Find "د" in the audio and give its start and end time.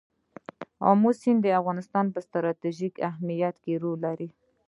1.43-1.47